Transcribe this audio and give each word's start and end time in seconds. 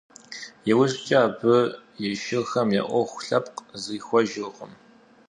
Иужькӏэ 0.69 1.17
абы 1.25 1.57
и 2.05 2.05
шырхэм 2.23 2.69
я 2.79 2.83
ӏуэху 2.89 3.23
лъэпкъ 3.25 3.59
зрихуэжыркъым. 3.81 4.71